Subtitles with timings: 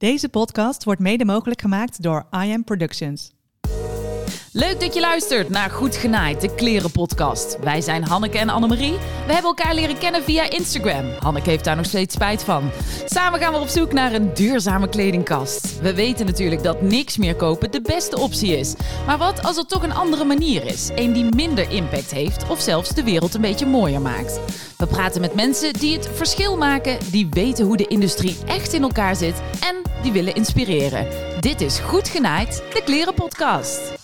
[0.00, 3.32] Deze podcast wordt mede mogelijk gemaakt door I Am Productions.
[4.52, 7.58] Leuk dat je luistert naar Goed Genaaid, de klerenpodcast.
[7.60, 8.92] Wij zijn Hanneke en Annemarie.
[9.26, 11.04] We hebben elkaar leren kennen via Instagram.
[11.18, 12.70] Hanneke heeft daar nog steeds spijt van.
[13.04, 15.80] Samen gaan we op zoek naar een duurzame kledingkast.
[15.80, 18.74] We weten natuurlijk dat niks meer kopen de beste optie is.
[19.06, 20.90] Maar wat als er toch een andere manier is?
[20.94, 24.40] Een die minder impact heeft of zelfs de wereld een beetje mooier maakt.
[24.76, 28.82] We praten met mensen die het verschil maken, die weten hoe de industrie echt in
[28.82, 31.06] elkaar zit en die willen inspireren.
[31.40, 33.99] Dit is Goed Genaaid, de klerenpodcast.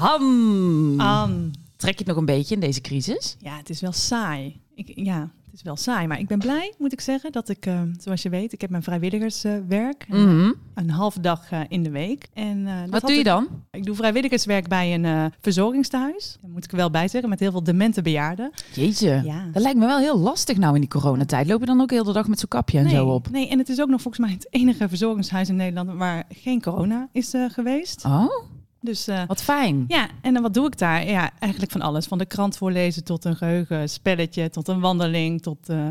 [0.00, 1.52] An.
[1.76, 3.36] trek je het nog een beetje in deze crisis?
[3.38, 4.60] Ja, het is wel saai.
[4.74, 6.06] Ik, ja, het is wel saai.
[6.06, 8.70] Maar ik ben blij, moet ik zeggen, dat ik, eh, zoals je weet, ik heb
[8.70, 10.06] mijn vrijwilligerswerk.
[10.08, 10.52] Mhm.
[10.74, 12.26] Een halve dag eh, in de week.
[12.34, 13.48] En, eh, Wat doe je dan?
[13.70, 16.36] Ik doe vrijwilligerswerk bij een eh, verzorgingstehuis.
[16.40, 18.50] Daar moet ik er wel bij zeggen, met heel veel demente bejaarden.
[18.74, 19.44] Jeetje, Ja.
[19.52, 21.46] dat lijkt me wel heel lastig nou in die coronatijd.
[21.46, 23.30] Loop je dan ook heel de dag met zo'n kapje en nee, zo op?
[23.30, 26.62] Nee, en het is ook nog volgens mij het enige verzorgingshuis in Nederland waar geen
[26.62, 28.04] corona is geweest.
[28.04, 28.32] Oh,
[28.80, 29.84] Dus eh, wat fijn.
[29.88, 31.06] ja, en dan wat doe ik daar?
[31.06, 32.06] Ja, eigenlijk van alles.
[32.06, 35.88] Van de krant voorlezen tot een geheugenspelletje, tot een wandeling, tot eh,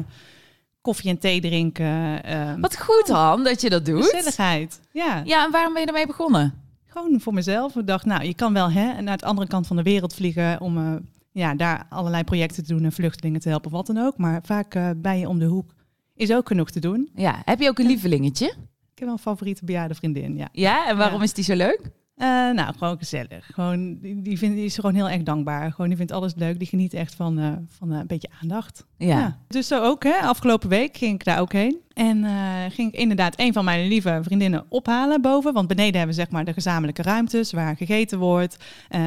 [0.82, 2.24] koffie en thee drinken.
[2.24, 4.04] eh, Wat goed Han, dat je dat doet.
[4.04, 4.80] gezelligheid.
[4.92, 6.54] Ja, Ja, en waarom ben je ermee begonnen?
[6.88, 7.76] gewoon voor mezelf.
[7.76, 10.62] Ik dacht, nou, je kan wel hè, naar de andere kant van de wereld vliegen
[10.62, 10.94] om eh,
[11.32, 14.18] ja, daar allerlei projecten te doen en vluchtelingen te helpen, of wat dan ook.
[14.18, 15.74] Maar vaak bij je om de hoek
[16.16, 17.10] is ook genoeg te doen.
[17.16, 18.46] Ja, heb je ook een lievelingetje?
[18.46, 20.48] Ik heb wel een favoriete bejaarde vriendin, ja.
[20.52, 21.24] Ja, en waarom Ja.
[21.24, 21.82] is die zo leuk?
[22.20, 23.50] Eh, nou, gewoon gezellig.
[23.54, 25.72] Gewoon, die, die is gewoon heel erg dankbaar.
[25.72, 26.60] Gewoon, die vindt alles leuk.
[26.60, 28.86] Die geniet echt van, eh, van eh, een beetje aandacht.
[28.98, 29.38] Ja.
[29.48, 30.18] Dus zo ook, hè.
[30.22, 31.78] Afgelopen week ging ik daar ook heen.
[31.94, 32.26] En
[32.72, 35.54] ging ik inderdaad een van mijn lieve vriendinnen ophalen boven.
[35.54, 38.58] Want beneden hebben we zeg maar de gezamenlijke ruimtes waar gegeten wordt.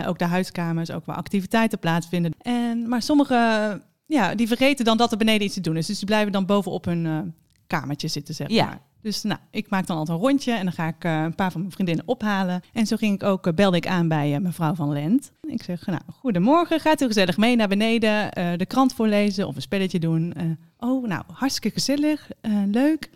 [0.07, 2.33] Ook de huiskamers, ook waar activiteiten plaatsvinden.
[2.39, 5.87] En, maar sommigen, ja, die vergeten dan dat er beneden iets te doen is.
[5.87, 7.35] Dus die blijven dan boven op hun
[7.67, 8.65] kamertje zitten, zeg Ja.
[8.65, 8.81] maar.
[9.03, 11.51] Dus nou, ik maak dan altijd een rondje en dan ga ik eh, een paar
[11.51, 12.63] van mijn vriendinnen ophalen.
[12.73, 15.33] En zo ging ik ook, eh, belde ik aan bij eh, mevrouw van Lent.
[15.41, 19.63] Ik zeg, nou, goedemorgen, gaat u gezellig mee naar beneden, de krant voorlezen of een
[19.63, 20.35] spelletje doen?
[20.79, 22.31] Oh, nou, hartstikke gezellig,
[22.71, 23.11] leuk.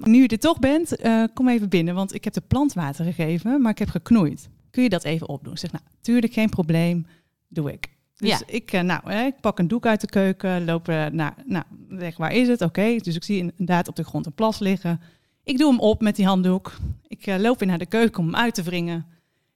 [0.00, 0.96] Nu je er toch bent,
[1.34, 4.48] kom even binnen, want ik heb de plant water gegeven, maar ik heb geknoeid.
[4.70, 5.52] Kun je dat even opdoen?
[5.52, 7.06] Ik zeg, nou, tuurlijk, geen probleem,
[7.48, 7.93] doe ik.
[8.16, 8.38] Dus Ja.
[8.46, 12.16] ik, eh, nou, ik pak een doek uit de keuken, loop eh, naar, nou, zeg,
[12.16, 12.60] waar is het?
[12.62, 15.00] Oké, dus ik zie inderdaad op de grond een plas liggen.
[15.44, 16.72] Ik doe hem op met die handdoek.
[17.06, 19.06] Ik eh, loop weer naar de keuken om hem uit te wringen.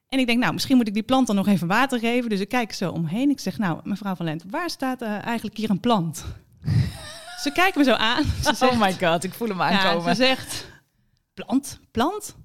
[0.09, 2.31] En ik denk, nou, misschien moet ik die plant dan nog even water geven.
[2.31, 3.31] Dus ik kijk zo omheen.
[3.31, 6.25] Ik zeg, nou, mevrouw van Lent, waar staat eigenlijk hier een plant?
[7.43, 8.25] ze kijken me zo aan.
[8.25, 10.17] Ze zegt, Oh my god, ik voel hem ja, aankomen.
[10.17, 10.67] ze zegt,
[11.35, 11.81] plant?
[11.91, 12.37] Plant?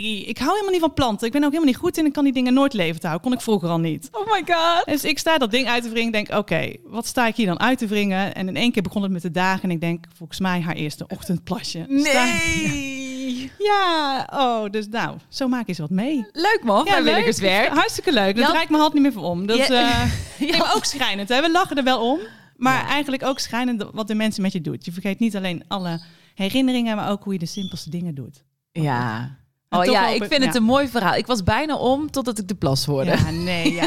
[0.00, 1.26] Ik hou helemaal niet van planten.
[1.26, 2.06] Ik ben ook helemaal niet goed in.
[2.06, 3.22] Ik kan die dingen nooit levend houden.
[3.22, 4.08] Kon ik vroeger al niet.
[4.12, 4.84] Oh my god.
[4.84, 6.12] Dus ik sta dat ding uit te wringen.
[6.12, 8.34] Denk, oké, wat sta ik hier dan uit te wringen?
[8.34, 9.62] En in één keer begon het met de dagen.
[9.62, 11.84] En ik denk, volgens mij haar eerste ochtendplasje.
[11.88, 13.50] Nee.
[13.58, 16.26] Ja, oh, dus nou, zo maak je eens wat mee.
[16.32, 17.68] Leuk man, vrijwilligerswerk.
[17.68, 17.78] leuk.
[17.78, 18.24] Hartstikke leuk.
[18.34, 19.46] Daar Jan- draai ik mijn hand niet meer voor om.
[19.46, 19.64] Dat, Ja.
[19.64, 20.12] eh,
[20.48, 20.58] Ja.
[20.58, 21.28] nee, ook schrijnend.
[21.28, 21.40] Hè?
[21.40, 22.18] We lachen er wel om.
[22.56, 22.88] Maar Ja.
[22.88, 24.84] eigenlijk ook schrijnend wat de mensen met je doet.
[24.84, 26.00] Je vergeet niet alleen alle
[26.34, 28.44] herinneringen, maar ook hoe je de simpelste dingen doet.
[28.72, 29.36] Ja.
[29.78, 30.60] Oh ja, ik vind het ja.
[30.60, 31.14] een mooi verhaal.
[31.14, 33.10] Ik was bijna om totdat ik de plas hoorde.
[33.10, 33.86] Ja, Ja, nee, ja.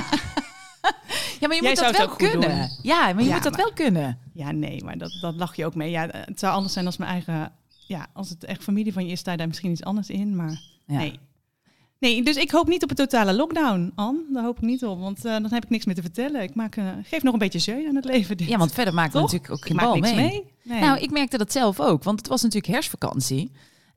[1.48, 2.70] maar je Jij moet dat wel kunnen.
[2.82, 4.20] Ja, maar je Ja, moet dat maar- wel kunnen.
[4.34, 5.90] Ja, nee, maar dat, dat lach je ook mee.
[5.92, 7.52] Ja, het zou anders zijn als mijn eigen...
[7.88, 10.36] Ja, als het echt familie van je is, sta je daar misschien iets anders in.
[10.36, 10.98] Maar Ja.
[10.98, 11.20] nee.
[12.00, 14.20] Nee, dus ik hoop niet op een totale lockdown, Anne.
[14.34, 16.42] Daar hoop ik niet op, want eh, dan heb ik niks meer te vertellen.
[16.42, 18.38] Ik maak, eh, geef nog een beetje jeu aan het leven.
[18.38, 18.48] dit.
[18.48, 19.32] Ja, want verder maakt er Toch?
[19.32, 20.26] natuurlijk ook ik geen maak bal niks mee.
[20.26, 20.46] mee.
[20.64, 20.80] Nee.
[20.80, 23.52] Nou, ik merkte dat zelf ook, want het was natuurlijk herfstvakantie.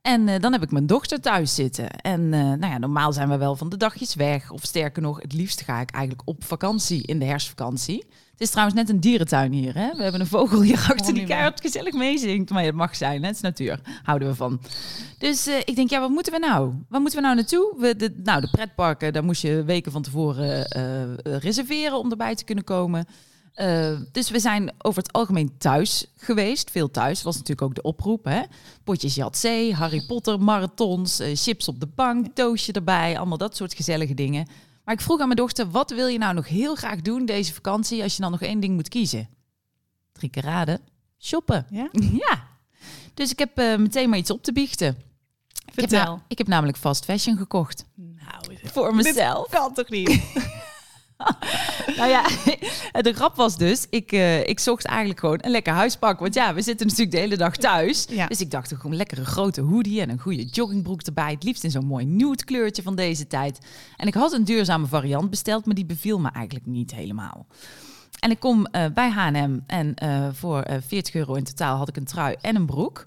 [0.08, 1.90] En eh, dan heb ik mijn dochter thuis zitten.
[1.90, 4.50] En eh, nou ja, normaal zijn we wel van de dagjes weg.
[4.50, 8.04] Of sterker nog, het liefst ga ik eigenlijk op vakantie in de herfstvakantie.
[8.30, 9.74] Het is trouwens net een dierentuin hier.
[9.74, 9.96] Hè?
[9.96, 12.50] We hebben een vogel hier achter die keihard gezellig meezingt.
[12.50, 13.26] Maar het mag zijn, hè?
[13.26, 13.80] het is natuur.
[14.02, 14.60] Houden we van.
[15.18, 16.72] Dus eh, ik denk, ja, wat moeten we nou?
[16.88, 17.74] Waar moeten we nou naartoe?
[17.78, 20.66] We, de, nou, de pretparken, daar moest je weken van tevoren
[21.22, 23.06] reserveren om erbij te kunnen komen.
[23.58, 26.70] Eh, dus we zijn over het algemeen thuis geweest.
[26.70, 28.24] Veel thuis was natuurlijk ook de oproep.
[28.24, 28.42] Hè?
[28.84, 33.16] Potjes Jatzee, Harry Potter, marathons, eh, chips op de bank, toastje erbij.
[33.18, 34.48] Allemaal dat soort gezellige dingen.
[34.84, 37.54] Maar ik vroeg aan mijn dochter, wat wil je nou nog heel graag doen deze
[37.54, 38.02] vakantie...
[38.02, 39.28] als je dan nog één ding moet kiezen?
[40.12, 40.80] Drie keer raden.
[41.18, 41.66] Shoppen.
[41.70, 41.88] Ja?
[42.28, 42.46] Ja.
[43.14, 44.88] Dus ik heb eh, meteen maar iets op te biechten.
[44.88, 46.20] Ik heb, Vertel.
[46.28, 47.84] ik heb namelijk fast fashion gekocht.
[47.94, 49.48] Nou, Voor mezelf.
[49.48, 50.22] kan toch niet?
[51.96, 52.22] Nou ja,
[53.08, 56.18] de grap was dus, ik, eh, ik zocht eigenlijk gewoon een lekker huispak.
[56.18, 58.06] Want ja, we zitten natuurlijk de hele dag thuis.
[58.10, 58.26] Ja.
[58.26, 61.30] Dus ik dacht, gewoon een lekkere grote hoodie en een goede joggingbroek erbij.
[61.30, 63.58] Het liefst in zo'n mooi nude kleurtje van deze tijd.
[63.96, 67.46] En ik had een duurzame variant besteld, maar die beviel me eigenlijk niet helemaal.
[68.20, 71.88] En ik kom eh, bij H&M en eh, voor eh 40 euro in totaal had
[71.88, 73.02] ik een trui en een broek.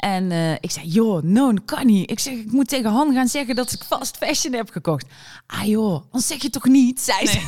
[0.00, 2.10] En eh, ik zei, joh, no, dat kan niet.
[2.10, 5.06] Ik zeg, ik moet tegen Han gaan zeggen dat ik fast fashion heb gekocht.
[5.46, 7.38] Ah joh, dan zeg je toch niet, zei ze.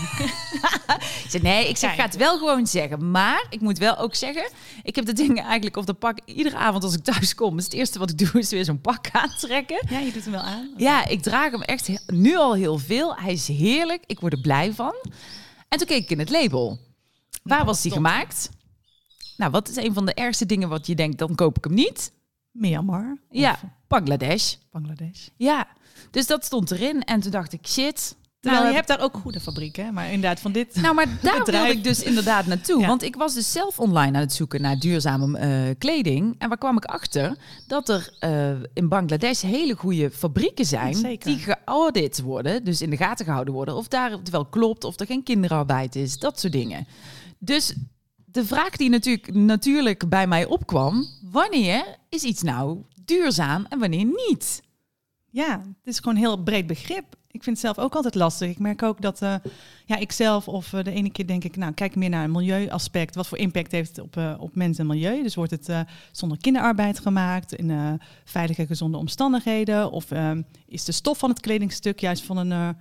[1.25, 3.11] ik zei, nee, ik zeg, ik ga het wel gewoon zeggen.
[3.11, 4.51] Maar ik moet wel ook zeggen,
[4.83, 7.57] ik heb de dingen eigenlijk op de pak iedere avond als ik thuis kom.
[7.57, 9.87] Dus het eerste wat ik doe is weer zo'n pak aantrekken.
[9.91, 10.71] Ja, je doet hem wel aan.
[10.77, 13.17] Ja, ik draag hem echt nu al heel veel.
[13.17, 14.03] Hij is heerlijk.
[14.07, 14.95] Ik word er blij van.
[15.69, 16.79] En toen keek ik in het label.
[17.43, 18.01] Waar was die top.
[18.01, 18.51] gemaakt?
[19.37, 21.75] Nou, wat is een van de ergste dingen wat je denkt, dan koop ik hem
[21.75, 22.13] niet?
[22.53, 23.19] Myanmar.
[23.31, 23.59] Ja,
[23.89, 24.55] Bangladesh.
[24.71, 25.29] Bangladesh.
[25.37, 25.67] Ja,
[26.11, 27.03] dus dat stond erin.
[27.03, 28.17] En toen dacht ik, shit.
[28.41, 29.93] Terwijl Nou, je hebt daar ook goede fabrieken, hè?
[29.93, 30.77] maar inderdaad van dit...
[30.77, 31.65] Nou, maar daar bedrijf.
[31.65, 32.81] wilde ik dus inderdaad naartoe.
[32.81, 32.87] Ja.
[32.87, 36.35] Want ik was dus zelf online aan het zoeken naar duurzame eh, kleding.
[36.39, 37.37] En waar kwam ik achter?
[37.67, 40.95] Dat er eh, in Bangladesh hele goede fabrieken zijn...
[40.95, 41.31] Zeker.
[41.31, 43.77] die geaudit worden, dus in de gaten gehouden worden...
[43.77, 46.87] of daar het wel klopt, of er geen kinderarbeid is, dat soort dingen.
[47.39, 47.75] Dus
[48.33, 51.07] de vraag die natuurlijk, natuurlijk bij mij opkwam...
[51.31, 54.63] wanneer is iets nou duurzaam en wanneer niet?
[55.31, 57.05] Ja, het is gewoon een heel breed begrip.
[57.31, 58.51] Ik vind het zelf ook altijd lastig.
[58.51, 59.35] Ik merk ook dat eh,
[59.87, 62.31] ja, ik zelf of eh, de ene keer denk ik, nou kijk meer naar een
[62.31, 63.15] milieuaspect.
[63.15, 65.23] Wat voor impact heeft het op, eh, op mens en milieu?
[65.23, 69.91] Dus wordt het zonder kinderarbeid gemaakt, in veilige, gezonde omstandigheden?
[69.91, 72.77] Of ehm, is de stof van het kledingstuk juist van een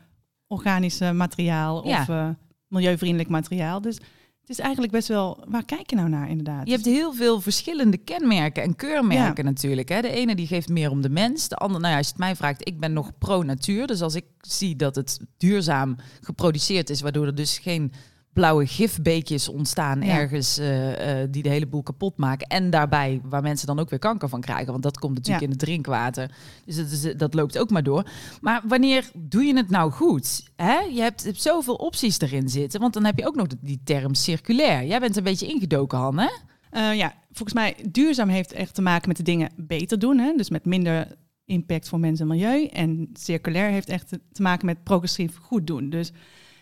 [0.48, 2.02] organisch materiaal Ja.
[2.02, 2.36] of
[2.68, 3.82] milieuvriendelijk materiaal?
[3.82, 4.00] Dus
[4.42, 6.66] het is eigenlijk best wel, waar kijk je nou naar inderdaad?
[6.68, 9.90] Je hebt heel veel verschillende kenmerken en keurmerken natuurlijk.
[9.90, 10.02] Hè.
[10.02, 11.48] De ene die geeft meer om de mens.
[11.48, 13.88] De andere, nou ja, als je het mij vraagt, ik ben nog pro-natuur.
[13.88, 17.92] Dus als ik zie dat het duurzaam geproduceerd is, waardoor er dus geen
[18.34, 20.18] blauwe gifbeekjes ontstaan Ja.
[20.18, 22.48] ergens eh, eh, die de hele boel kapot maken.
[22.48, 24.72] En daarbij waar mensen dan ook weer kanker van krijgen.
[24.72, 25.46] Want dat komt natuurlijk Ja.
[25.50, 26.32] in het drinkwater.
[26.66, 28.06] Dus dat, is, dat loopt ook maar door.
[28.42, 30.44] Maar wanneer doe je het nou goed?
[30.56, 30.80] Hè?
[30.80, 32.80] Je hebt, hebt zoveel opties erin zitten.
[32.80, 34.86] Want dan heb je ook nog die term circulair.
[34.86, 36.30] Jij bent een beetje ingedoken, Han, hè?
[36.70, 40.18] Eh, ja, volgens mij duurzaam heeft echt te maken met de dingen beter doen.
[40.18, 40.34] Hè?
[40.36, 41.08] Dus met minder
[41.46, 42.66] impact voor mens en milieu.
[42.66, 45.90] En circulair heeft echt te- te maken met progressief goed doen.
[45.90, 46.12] Dus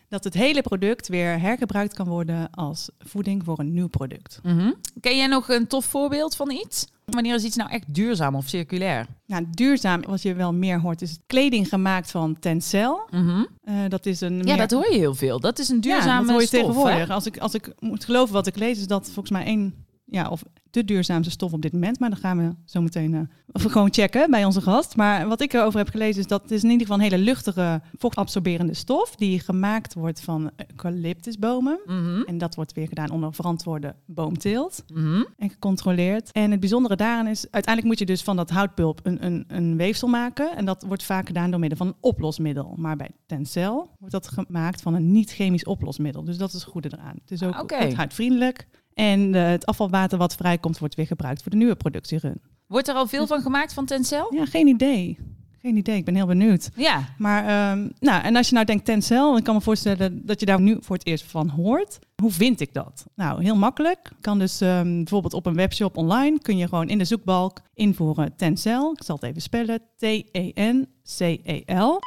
[0.09, 4.39] dat het hele product weer hergebruikt kan worden als voeding voor een nieuw product.
[4.43, 4.71] Mhm.
[5.01, 6.87] Ken jij nog een tof voorbeeld van iets?
[7.05, 9.05] Wanneer is iets nou echt duurzaam of circulair?
[9.25, 13.07] Nou, duurzaam, wat je wel meer hoort, is kleding gemaakt van Tencel.
[13.11, 13.43] Mhm.
[13.63, 15.39] Eh, dat is een Ja, dat hoor je heel veel.
[15.39, 17.07] Dat is een duurzame ja, dat hoor je stof, tegenwoordig.
[17.07, 17.13] hè?
[17.13, 20.27] Als ik, als ik moet geloven wat ik lees, is dat volgens mij één, ja,
[20.29, 21.99] of de duurzaamste stof op dit moment.
[21.99, 24.95] Maar dan gaan we zo meteen we gewoon checken bij onze gast.
[24.95, 27.23] Maar wat ik erover heb gelezen, is dat het is in ieder geval een hele
[27.23, 31.79] luchtige, vochtabsorberende stof die gemaakt wordt van eucalyptusbomen.
[31.85, 32.21] Mhm.
[32.21, 35.23] En dat wordt weer gedaan onder verantwoorde boomteelt Mhm.
[35.37, 36.31] en gecontroleerd.
[36.31, 39.77] En het bijzondere daaraan is, uiteindelijk moet je dus van dat houtpulp een, een, een
[39.77, 40.55] weefsel maken.
[40.57, 42.73] En dat wordt vaak gedaan door middel van een oplosmiddel.
[42.77, 46.23] Maar bij Tencel wordt dat gemaakt van een niet-chemisch oplosmiddel.
[46.23, 47.15] Dus dat is het goede eraan.
[47.21, 48.67] Het is ook Ah, het houtvriendelijk.
[48.99, 52.41] En eh, het afvalwater wat vrijkomt, wordt weer gebruikt voor de nieuwe productierun.
[52.67, 54.33] Wordt er al veel van gemaakt van Tencel?
[54.33, 55.17] Ja, geen idee.
[55.61, 56.69] Geen idee, ik ben heel benieuwd.
[56.75, 57.03] Ja.
[57.17, 60.45] Maar, ehm, nou, en als je nou denkt Tencel, ik kan me voorstellen dat je
[60.45, 61.99] daar nu voor het eerst van hoort.
[62.21, 63.05] Hoe vind ik dat?
[63.15, 64.11] Nou, heel makkelijk.
[64.21, 68.35] Kan dus ehm, bijvoorbeeld op een webshop online, kun je gewoon in de zoekbalk invoeren
[68.35, 68.91] Tencel.
[68.91, 69.81] Ik zal het even spellen.
[69.97, 71.99] T-E-N-C-E-L.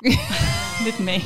[0.84, 1.22] Dit mee.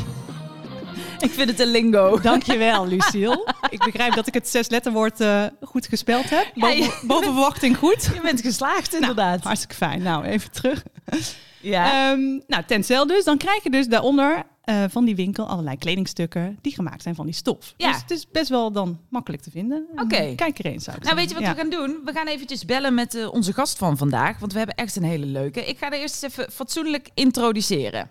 [1.20, 2.20] Ik vind het een lingo.
[2.20, 3.54] Dankjewel, Lucille.
[3.70, 6.50] Ik begrijp dat ik het zesletterwoord eh goed gespeld heb.
[6.54, 8.10] Ja, Boven, je- boven verwachting goed.
[8.14, 9.42] Je bent geslaagd, inderdaad.
[9.42, 10.02] Hartstikke fijn.
[10.02, 10.82] Nou, even terug.
[11.60, 12.10] ja.
[12.10, 13.24] Ehm, nou, Tencel dus.
[13.24, 17.26] Dan krijg je dus daaronder eh, van die winkel allerlei kledingstukken die gemaakt zijn van
[17.26, 17.74] die stof.
[17.76, 17.90] Ja.
[17.92, 19.86] Dus het is best wel dan makkelijk te vinden.
[19.96, 20.32] En Oké.
[20.34, 22.00] Kijk er eens, ik Nou, weet je wat we gaan doen?
[22.04, 24.38] We gaan eventjes bellen met eh, onze gast van vandaag.
[24.38, 25.64] Want we hebben echt een hele leuke.
[25.64, 28.08] Ik ga er eerst eens even fatsoenlijk introduceren.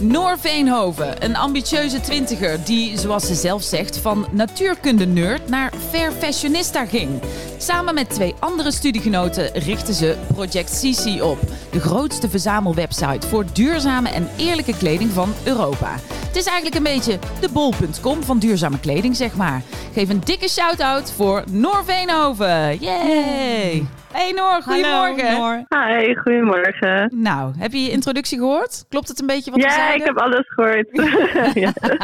[0.00, 6.86] Noor Veenhoven, een ambitieuze twintiger die, zoals ze zelf zegt, van natuurkunde-nerd naar fair fashionista
[6.86, 7.20] ging.
[7.58, 11.38] Samen met twee andere studiegenoten richtten ze Project CC op,
[11.70, 15.96] de grootste verzamelwebsite voor duurzame en eerlijke kleding van Europa.
[16.26, 19.62] Het is eigenlijk een beetje de bol.com van duurzame kleding, zeg maar.
[19.92, 22.78] Geef een dikke shout-out voor Noor Veenhoven.
[22.78, 23.95] Yay!
[24.12, 25.26] Hey Noor, goedemorgen.
[25.26, 25.86] Hallo, Noor.
[25.98, 27.10] Hi, goedemorgen.
[27.14, 28.84] Nou, heb je je introductie gehoord?
[28.88, 30.00] Klopt het een beetje wat we Ja, zeiden?
[30.00, 30.88] ik heb alles gehoord.
[31.64, 31.72] ja.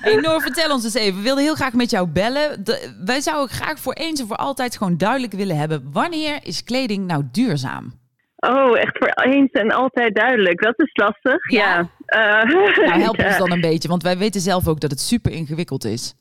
[0.00, 1.16] Hey Noor, vertel ons eens even.
[1.16, 2.64] We wilden heel graag met jou bellen.
[2.64, 5.88] De- wij zouden graag voor eens en voor altijd gewoon duidelijk willen hebben...
[5.92, 7.92] wanneer is kleding nou duurzaam?
[8.36, 10.62] Oh, echt voor eens en altijd duidelijk.
[10.62, 11.50] Dat is lastig.
[11.50, 11.58] Ja?
[12.06, 12.50] Ja, Eh,
[12.86, 13.26] Nou, help ja.
[13.26, 16.14] ons dan een beetje, want wij weten zelf ook dat het super ingewikkeld is.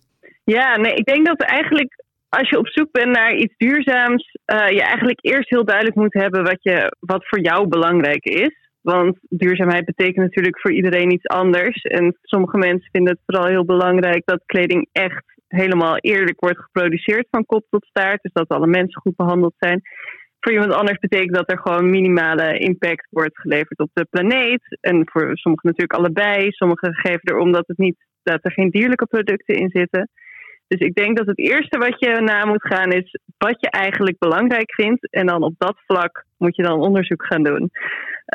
[0.44, 2.03] Ja, nee, ik denk dat eigenlijk
[2.40, 6.14] als je op zoek bent naar iets duurzaams, eh, je eigenlijk eerst heel duidelijk moet
[6.14, 8.56] hebben wat, je, wat voor jou belangrijk is.
[8.82, 11.82] Want duurzaamheid betekent natuurlijk voor iedereen iets anders.
[11.82, 17.28] En sommige mensen vinden het vooral heel belangrijk dat kleding echt helemaal eerlijk wordt geproduceerd
[17.32, 18.22] van kop tot staart.
[18.22, 19.82] Dus dat alle mensen goed behandeld zijn.
[20.40, 24.78] voor iemand anders betekent dat er gewoon minimale impact wordt geleverd op de planeet.
[24.82, 26.52] En voor sommigen natuurlijk allebei.
[26.52, 30.10] Sommigen geven er omdat het niet, dat er geen dierlijke producten in zitten.
[30.74, 34.18] Dus ik denk dat het eerste wat je na moet gaan is wat je eigenlijk
[34.20, 35.12] belangrijk vindt.
[35.12, 37.72] En dan op dat vlak moet je dan onderzoek gaan doen.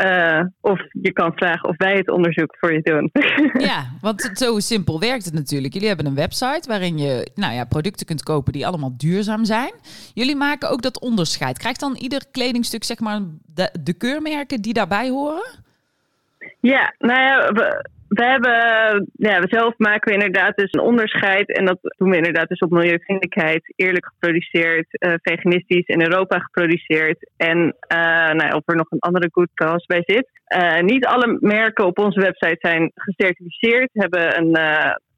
[0.04, 3.10] Uh, of je kan vragen of wij het onderzoek voor je doen.
[3.68, 5.72] Ja, want zo simpel werkt het natuurlijk.
[5.72, 9.72] Jullie hebben een website waarin je nou ja, producten kunt kopen die allemaal duurzaam zijn.
[10.14, 11.58] Jullie maken ook dat onderscheid.
[11.58, 13.20] Krijgt dan ieder kledingstuk zeg maar
[13.54, 15.48] de, de keurmerken die daarbij horen?
[16.60, 21.56] Ja, nou ja, we, we hebben, ja, we zelf maken we inderdaad dus een onderscheid.
[21.56, 23.72] En dat doen we inderdaad dus op milieuvriendelijkheid.
[23.76, 27.30] Eerlijk geproduceerd, uh, veganistisch in Europa geproduceerd.
[27.36, 27.58] En
[27.92, 30.28] uh, nou, of er nog een andere good cause bij zit.
[30.56, 33.90] Uh, niet alle merken op onze website zijn gecertificeerd.
[33.92, 34.56] Hebben een,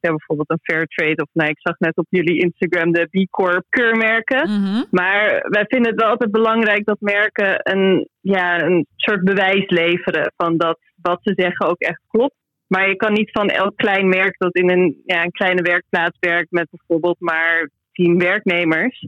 [0.00, 1.23] hebben bijvoorbeeld een fair trade.
[1.23, 4.50] Of nou, ik zag net op jullie Instagram de B Corp keurmerken.
[4.50, 4.85] Mhm.
[4.90, 10.32] Maar wij vinden het wel altijd belangrijk dat merken een, ja, een soort bewijs leveren
[10.37, 12.38] van dat wat ze zeggen ook echt klopt.
[12.70, 16.16] Maar je kan niet van elk klein merk dat in een, ja, een kleine werkplaats
[16.20, 19.06] werkt met bijvoorbeeld maar tien werknemers,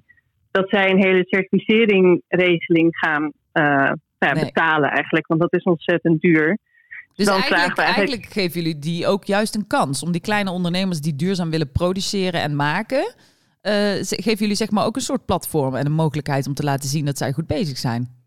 [0.51, 5.27] dat zij een hele certificeringregeling gaan uh, ja, betalen eigenlijk.
[5.27, 6.59] Want dat is ontzettend duur.
[7.15, 8.25] Dus eigenlijk, eigenlijk...
[8.25, 12.41] geven jullie die ook juist een kans om die kleine ondernemers die duurzaam willen produceren
[12.41, 13.15] en maken,
[13.63, 16.89] uh, geven jullie zeg maar ook een soort platform en een mogelijkheid om te laten
[16.89, 18.22] zien dat zij goed bezig zijn.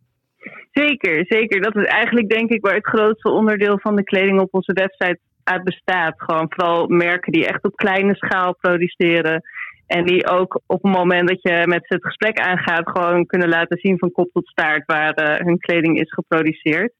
[0.83, 1.61] Zeker, zeker.
[1.61, 5.19] Dat is eigenlijk denk ik waar het grootste onderdeel van de kleding op onze website
[5.43, 6.13] uit bestaat.
[6.17, 9.41] Gewoon vooral merken die echt op kleine schaal produceren.
[9.87, 13.49] En die ook op het moment dat je met ze het gesprek aangaat, gewoon kunnen
[13.49, 16.93] laten zien van kop tot staart waar uh, hun kleding is geproduceerd.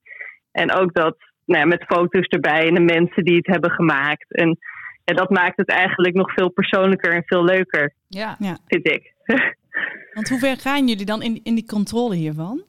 [0.52, 4.34] En ook dat nou ja, met foto's erbij en de mensen die het hebben gemaakt.
[4.34, 4.58] En
[5.04, 8.38] ja, dat maakt het eigenlijk nog veel persoonlijker en veel leuker, ja.
[8.68, 9.14] vind ik.
[10.14, 12.64] Want hoe ver gaan jullie dan in, in die controle hiervan?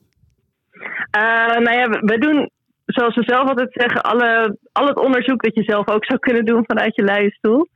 [1.16, 2.50] Uh, nou ja, we doen,
[2.84, 6.44] zoals we zelf altijd zeggen, alle, al het onderzoek dat je zelf ook zou kunnen
[6.44, 7.68] doen vanuit je luie stoel.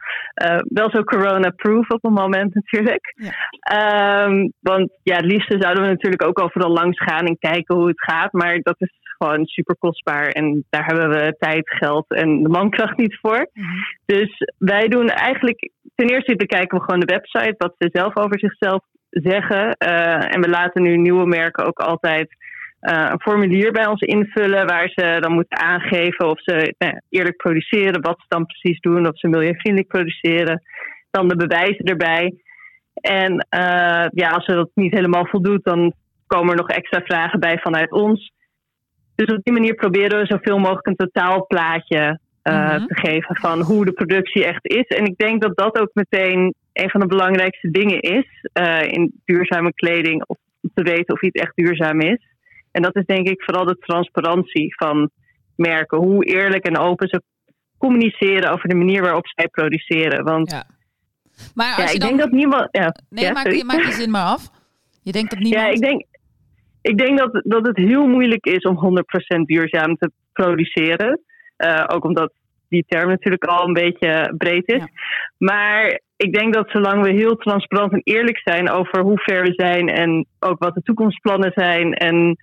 [0.45, 3.15] Uh, wel zo corona-proof op een moment natuurlijk.
[3.15, 4.25] Ja.
[4.25, 7.89] Um, want ja, het liefste zouden we natuurlijk ook overal langs gaan en kijken hoe
[7.89, 8.33] het gaat.
[8.33, 10.29] Maar dat is gewoon super kostbaar.
[10.29, 13.49] En daar hebben we tijd, geld en de mankracht niet voor.
[13.53, 13.67] Mhm.
[14.07, 18.39] Dus wij doen eigenlijk, ten eerste bekijken we gewoon de website, wat ze zelf over
[18.39, 19.77] zichzelf zeggen.
[19.85, 22.29] Uh, en we laten nu nieuwe merken ook altijd
[22.81, 28.01] een formulier bij ons invullen waar ze dan moeten aangeven of ze nou, eerlijk produceren,
[28.01, 30.63] wat ze dan precies doen, of ze milieuvriendelijk produceren.
[31.11, 32.35] Dan de bewijzen erbij.
[32.95, 35.93] En uh, ja, als ze dat niet helemaal voldoet, dan
[36.27, 38.33] komen er nog extra vragen bij vanuit ons.
[39.15, 42.87] Dus op die manier proberen we zoveel mogelijk een totaalplaatje uh, mm-hmm.
[42.87, 44.87] te geven van hoe de productie echt is.
[44.87, 48.49] En ik denk dat dat ook meteen een van de belangrijkste dingen is
[48.87, 50.37] in duurzame kleding, om
[50.75, 52.29] te weten of iets echt duurzaam is.
[52.71, 55.11] En dat is denk ik vooral de transparantie van
[55.57, 55.99] merken.
[55.99, 57.23] Hoe eerlijk en open ze
[57.79, 60.25] communiceren over de manier waarop zij produceren.
[60.25, 60.65] Want ja.
[61.55, 62.09] Maar als ja, je ik dan...
[62.09, 62.69] denk dat niemand.
[62.71, 64.51] Ja, nee, ja, maak, je, maak je zin maar af.
[65.03, 65.67] Je denkt dat niemand.
[65.67, 66.05] Ja, ik denk,
[66.83, 68.99] ik denk dat, dat het heel moeilijk is om
[69.39, 71.21] 100% duurzaam te produceren.
[71.59, 72.33] Uh, ook omdat
[72.69, 74.85] die term natuurlijk al een beetje breed is.
[75.39, 79.53] Maar ik denk dat zolang we heel transparant en eerlijk zijn over hoe ver we
[79.57, 82.37] zijn en ook wat de toekomstplannen zijn en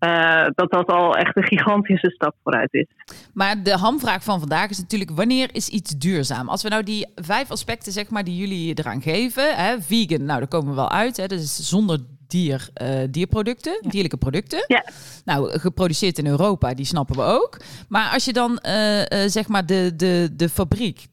[0.00, 2.86] uh, dat dat al echt een gigantische stap vooruit is.
[3.32, 6.48] Maar de hamvraag van vandaag is natuurlijk: wanneer is iets duurzaam?
[6.48, 10.38] Als we nou die vijf aspecten, zeg maar, die jullie eraan geven, hè, vegan, nou,
[10.38, 11.16] daar komen we wel uit.
[11.16, 13.90] Hè, dat is zonder dier, uh, dierproducten, ja.
[13.90, 14.64] dierlijke producten.
[14.66, 14.84] Ja.
[15.24, 17.56] Nou, geproduceerd in Europa, die snappen we ook.
[17.88, 21.06] Maar als je dan, uh, zeg maar, de, de, de fabriek,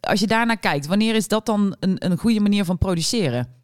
[0.00, 3.55] als je daarnaar kijkt, wanneer is dat dan een, een goede manier van produceren?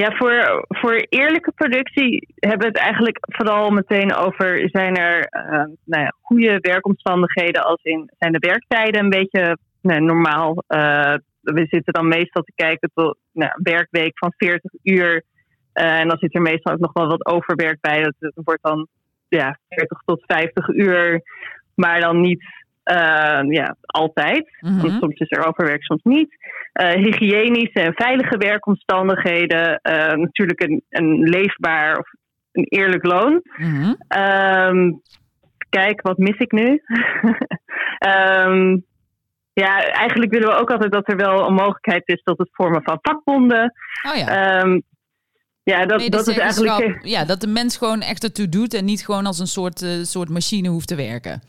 [0.00, 5.64] Ja, voor, voor eerlijke productie hebben we het eigenlijk vooral meteen over: zijn er uh,
[5.84, 10.64] nou ja, goede werkomstandigheden, als in zijn de werktijden een beetje nou, normaal?
[10.68, 15.22] Uh, we zitten dan meestal te kijken tot nou, werkweek van 40 uur.
[15.74, 18.02] Uh, en dan zit er meestal ook nog wel wat overwerk bij.
[18.02, 18.86] Dat, dat wordt dan
[19.28, 21.22] ja, 40 tot 50 uur,
[21.74, 22.44] maar dan niet
[22.84, 24.56] uh, ja, altijd.
[24.60, 24.98] Mhm.
[24.98, 26.36] Soms is er overwerk, soms niet.
[26.82, 29.80] Uh, hygiënische en veilige werkomstandigheden.
[29.82, 32.06] Uh, natuurlijk een, een leefbaar of
[32.52, 33.42] een eerlijk loon.
[33.56, 33.94] Mhm.
[34.18, 35.00] Um,
[35.68, 36.82] kijk, wat mis ik nu?
[38.46, 38.84] um,
[39.62, 42.82] ja, eigenlijk willen we ook altijd dat er wel een mogelijkheid is tot het vormen
[42.82, 43.72] van vakbonden.
[44.10, 44.62] Oh ja.
[44.62, 44.82] Um,
[45.62, 46.98] ja, dat, dat is eigenlijk.
[47.02, 50.02] Ja, dat de mens gewoon echt ertoe doet en niet gewoon als een soort, uh,
[50.02, 51.42] soort machine hoeft te werken.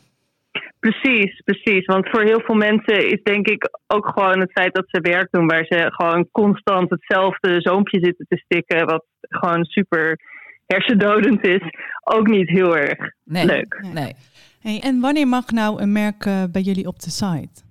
[0.80, 1.84] Precies, precies.
[1.84, 5.28] Want voor heel veel mensen is denk ik ook gewoon het feit dat ze werk
[5.30, 10.20] doen waar ze gewoon constant hetzelfde zoompje zitten te stikken, wat gewoon super
[10.66, 11.62] hersendodend is,
[12.04, 13.44] ook niet heel erg Nee.
[13.46, 13.84] leuk.
[13.92, 14.12] Nee.
[14.60, 17.62] Hey, en wanneer mag nou een merk eh, bij jullie op de site?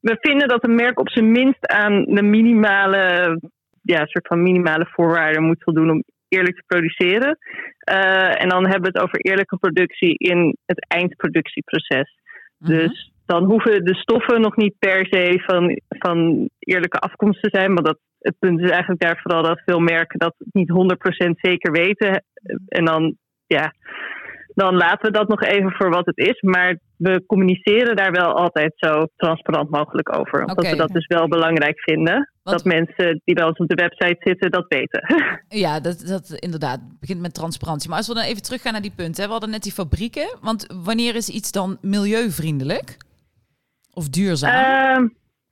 [0.00, 3.38] We vinden dat een merk op zijn minst aan de minimale,
[3.82, 7.38] ja, soort van minimale voorwaarden moet voldoen om eerlijk te produceren.
[7.78, 12.14] Eh, en dan hebben we het over eerlijke productie in het eindproductieproces.
[12.58, 12.72] Mhm.
[12.72, 17.72] Dus dan hoeven de stoffen nog niet per se van, van eerlijke afkomst te zijn.
[17.72, 21.72] Maar dat, het punt is eigenlijk daar vooral dat veel merken dat niet 100% zeker
[21.72, 22.24] weten.
[22.68, 23.72] En dan, ja,
[24.62, 26.40] dan laten we dat nog even voor wat het is.
[26.40, 30.40] Maar we communiceren daar wel altijd zo transparant mogelijk over.
[30.44, 32.30] Omdat we dat dus wel belangrijk vinden.
[32.42, 35.02] Want- Dat mensen die bij ons op de website zitten dat weten.
[35.48, 37.88] Ja, dat, dat inderdaad begint met transparantie.
[37.88, 39.24] Maar als we dan even teruggaan naar die punten.
[39.24, 40.36] We hadden net die fabrieken.
[40.40, 42.96] Want wanneer is iets dan milieuvriendelijk?
[43.92, 44.50] Of duurzaam?
[44.50, 45.08] Ehm,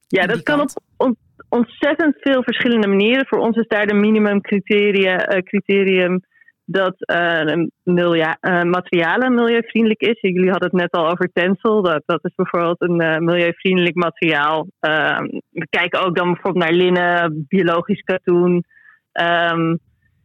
[0.08, 1.16] ja, dat kan op kant.
[1.48, 3.26] ontzettend veel verschillende manieren.
[3.26, 6.20] Voor ons is daar de minimumcriterium eh, criterium
[6.64, 10.20] dat eh, een milia- eh, materialen milieuvriendelijk is.
[10.20, 11.82] Jullie hadden het net al over tencel.
[11.82, 14.66] Dat, dat is bijvoorbeeld een eh, milieuvriendelijk materiaal.
[14.80, 18.64] Ehm, we kijken ook dan bijvoorbeeld naar linnen, biologisch katoen.
[19.12, 19.76] ehm,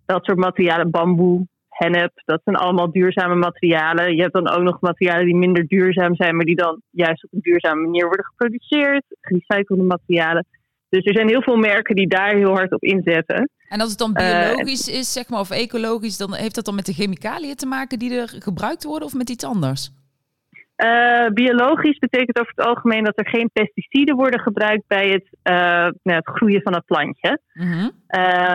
[0.05, 2.11] dat soort materialen, bamboe, hennep.
[2.25, 4.15] Dat zijn allemaal duurzame materialen.
[4.15, 7.33] Je hebt dan ook nog materialen die minder duurzaam zijn, maar die dan juist op
[7.33, 9.03] een duurzame manier worden geproduceerd.
[9.21, 10.45] Gerecyclede materialen.
[10.89, 13.49] Dus er zijn heel veel merken die daar heel hard op inzetten.
[13.69, 16.75] En als het dan eh, biologisch is, zeg maar, of ecologisch, dan heeft dat dan
[16.75, 19.89] met de chemicaliën te maken die er gebruikt worden of met iets anders?
[20.75, 25.53] Eh, biologisch betekent over het algemeen dat er geen pesticiden worden gebruikt bij het, eh,
[26.03, 27.39] nou, het groeien van het plantje.
[27.53, 27.89] Mhm.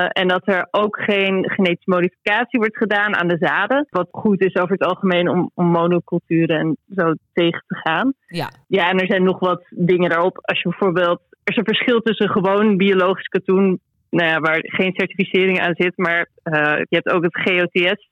[0.08, 3.86] En dat er ook geen genetische modificatie wordt gedaan aan de zaden.
[3.90, 8.12] Wat goed is over het algemeen om, om monoculturen en zo tegen te gaan.
[8.26, 10.38] Ja, Ja, en er zijn nog wat dingen daarop.
[10.42, 11.20] Als je bijvoorbeeld.
[11.30, 13.80] Er is een verschil tussen gewoon biologisch katoen.
[14.14, 15.92] Nou ja, waar geen certificering aan zit.
[15.96, 18.08] Maar eh, je hebt ook het GOTS.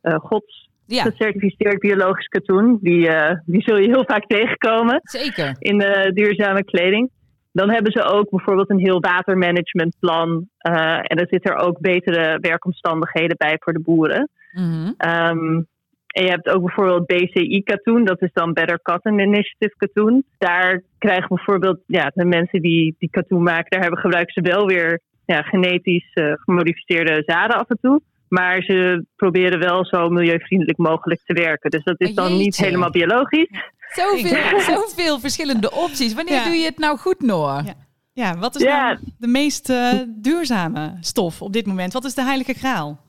[0.00, 2.78] eh GOTS ja gecertificeerd biologisch katoen.
[2.80, 5.56] Die, eh, die zul je heel vaak tegenkomen zeker.
[5.58, 7.10] in de duurzame kleding.
[7.52, 10.48] Dan hebben ze ook bijvoorbeeld een heel watermanagementplan.
[10.58, 14.28] eh en er zitten er ook betere werkomstandigheden bij voor de boeren.
[14.52, 14.92] Mhm.
[14.96, 15.62] Ehm,
[16.06, 20.24] en je hebt ook bijvoorbeeld BCI katoen, dat is dan Better Cotton Initiative katoen.
[20.38, 24.66] Daar krijgen bijvoorbeeld ja, de mensen die, die katoen maken, daar hebben gebruiken ze wel
[24.66, 28.00] weer ja, genetisch eh, gemodificeerde zaden af en toe.
[28.28, 31.70] Maar ze proberen wel zo milieuvriendelijk mogelijk te werken.
[31.70, 33.48] Dus dat is dan niet helemaal biologisch.
[33.88, 36.14] Zoveel, zoveel verschillende opties.
[36.14, 36.44] Wanneer Ja.
[36.44, 37.62] doe je het nou goed, Noor?
[37.64, 37.74] Ja.
[38.12, 38.86] Ja, wat is Ja.
[38.86, 41.92] nou de meest eh, duurzame stof op dit moment?
[41.92, 43.00] Wat is de heilige graal?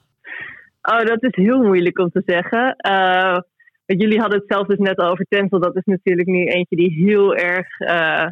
[0.81, 2.75] Oh, dat is heel moeilijk om te zeggen.
[2.75, 3.37] Eh,
[3.85, 5.59] want jullie hadden het zelf dus net al over Tencel.
[5.59, 8.25] Dat is natuurlijk nu eentje die heel erg, eh,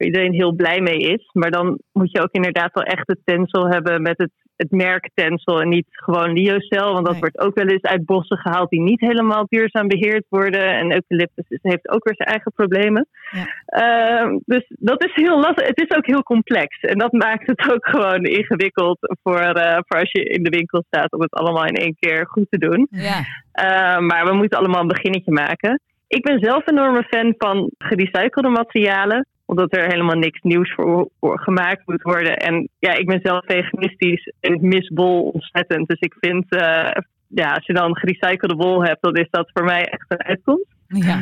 [0.00, 1.30] waar iedereen heel blij mee is.
[1.32, 5.10] Maar dan moet je ook inderdaad wel echt het Tencel hebben met het, het merk
[5.14, 6.92] Tencel en niet gewoon Liocel.
[6.92, 7.20] Want dat Nee.
[7.20, 10.74] wordt ook wel eens uit bossen gehaald die niet helemaal duurzaam beheerd worden.
[10.78, 13.06] En eucalyptus heeft ook weer zijn eigen problemen.
[13.30, 13.44] Ja.
[13.66, 15.66] Eh, dus dat is heel lastig.
[15.66, 16.80] Het is ook heel complex.
[16.80, 20.84] En dat maakt het ook gewoon ingewikkeld voor, eh, voor als je in de winkel
[20.86, 22.86] staat om het allemaal in één keer goed te doen.
[22.90, 23.18] Ja.
[23.18, 25.80] Uh, maar we moeten allemaal een beginnetje maken.
[26.08, 29.26] Ik ben zelf een enorme fan van gerecyclede materialen.
[29.50, 32.36] Omdat er helemaal niks nieuws voor, voor gemaakt moet worden.
[32.36, 35.88] En ja, ik ben zelf veganistisch en ik mis wol ontzettend.
[35.88, 36.90] Dus ik vind, eh,
[37.28, 40.66] ja, als je dan gerecyclede wol hebt, dan is dat voor mij echt een uitkomst.
[40.86, 41.18] ja.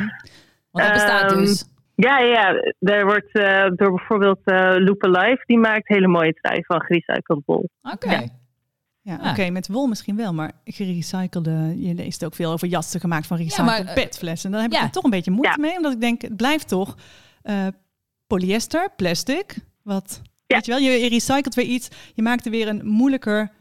[0.71, 1.67] Want dat bestaat Ehm, dus.
[1.95, 6.63] Ja, ja, er wordt eh, door bijvoorbeeld uh, Loop Alive, die maakt hele mooie trui
[6.65, 7.69] van gerecycled wol.
[7.93, 8.11] Oké.
[8.11, 8.23] ja.
[9.01, 9.29] Ja, Ah.
[9.31, 13.37] oké, met wol misschien wel, maar gerecyclede, je leest ook veel over jassen gemaakt van
[13.37, 14.51] recycled maar, eh, petflessen.
[14.51, 14.83] Dan heb ik ja.
[14.83, 15.67] er toch een beetje moeite Ja.
[15.67, 16.95] mee, omdat ik denk, het blijft toch
[17.41, 17.67] eh,
[18.33, 19.47] polyester, plastic,
[19.83, 20.55] wat, Ja.
[20.55, 23.51] weet je wel, je, je recycelt weer iets, je maakt er weer een moeilijker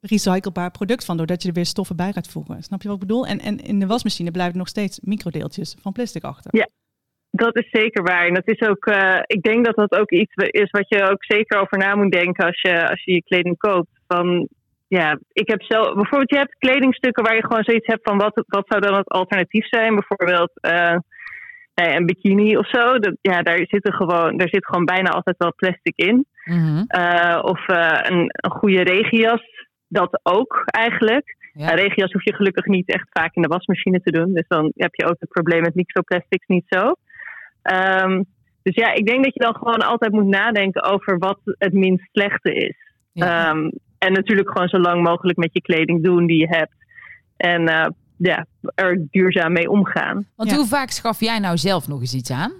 [0.00, 2.62] recyclebaar product van, doordat je er weer stoffen bij gaat voegen.
[2.62, 3.26] Snap je wat ik bedoel?
[3.26, 6.56] En, en in de wasmachine blijven nog steeds microdeeltjes van plastic achter.
[6.56, 6.68] Ja.
[7.30, 8.26] Dat is zeker waar.
[8.26, 11.24] En dat is ook, eh, ik denk dat dat ook iets is wat je ook
[11.24, 13.90] zeker over na moet denken als je als je, je kleding koopt.
[14.06, 14.48] Van,
[14.88, 18.44] ja, ik heb zelf, bijvoorbeeld, je hebt kledingstukken waar je gewoon zoiets hebt van wat,
[18.46, 19.94] wat zou dan het alternatief zijn?
[19.94, 20.96] Bijvoorbeeld eh,
[21.74, 22.98] eh, een bikini of zo.
[22.98, 26.26] Dat, ja, daar zit, er gewoon, daar zit gewoon bijna altijd wel plastic in.
[26.44, 26.84] Mhm.
[26.86, 29.42] Eh, of eh, een, een goede regenjas,
[29.88, 31.36] dat ook eigenlijk.
[31.52, 31.66] Ja.
[31.66, 31.74] Ja.
[31.74, 34.34] regenjas hoef je gelukkig niet echt vaak in de wasmachine te doen.
[34.34, 36.94] Dus dan heb je ook het probleem met microplastics niet zo.
[37.62, 38.22] Ehm,
[38.62, 42.08] dus ja, ik denk dat je dan gewoon altijd moet nadenken over wat het minst
[42.12, 42.76] slechte is.
[43.12, 43.48] Ja.
[43.48, 46.74] Ehm, en natuurlijk gewoon zo lang mogelijk met je kleding doen die je hebt.
[47.36, 50.26] En ja, er duurzaam mee omgaan.
[50.36, 50.56] Want Ja.
[50.56, 52.52] hoe vaak schaf jij nou zelf nog eens iets aan?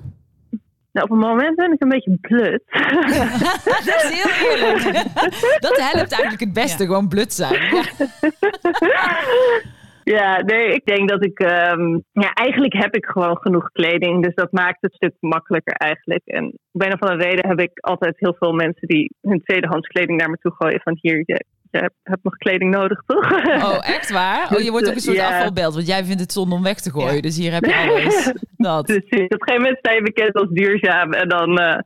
[0.93, 2.62] Nou, op het moment ben ik een beetje blut.
[3.85, 4.83] dat is heel eerlijk.
[5.67, 6.88] dat helpt eigenlijk het beste, Ja.
[6.88, 7.61] gewoon blut zijn.
[7.62, 7.83] Ja.
[10.05, 11.38] Ja, nee, ik denk dat ik.
[11.38, 14.25] ehm, ja, eigenlijk heb ik gewoon genoeg kleding.
[14.25, 16.23] Dus dat maakt het stuk makkelijker eigenlijk.
[16.25, 19.87] En op een of andere reden heb ik altijd heel veel mensen die hun tweedehands
[19.88, 20.81] kleding naar me toe gooien.
[20.83, 23.31] Van hier, je, je hebt- hebt nog kleding nodig, toch?
[23.69, 24.49] Oh, echt waar?
[24.55, 25.29] Oh, je wordt ook een soort Ja.
[25.29, 27.15] afvalbelt, want jij vindt het zonde om weg te gooien.
[27.15, 27.21] Ja.
[27.21, 28.33] Dus hier heb je alles.
[28.57, 28.87] Dat.
[28.87, 31.13] Dus op een gegeven moment sta je bekend als duurzaam.
[31.13, 31.79] En dan, eh,